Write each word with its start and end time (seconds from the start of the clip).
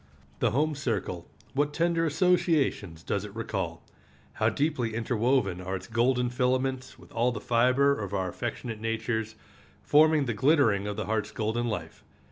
The 0.39 0.49
home 0.49 0.73
circle, 0.73 1.27
what 1.53 1.75
tender 1.75 2.07
associations 2.07 3.03
does 3.03 3.23
it 3.23 3.35
recall! 3.35 3.83
How 4.33 4.49
deeply 4.49 4.95
interwoven 4.95 5.61
are 5.61 5.75
its 5.75 5.85
golden 5.85 6.31
filaments 6.31 6.97
with 6.97 7.11
all 7.11 7.31
the 7.31 7.39
fiber 7.39 7.95
of 7.99 8.11
our 8.11 8.27
affectionate 8.27 8.81
natures, 8.81 9.35
forming 9.83 10.25
the 10.25 10.33
glittering 10.33 10.87
of 10.87 10.95
the 10.97 11.05
heart's 11.05 11.29
golden 11.29 11.67
life! 11.67 12.03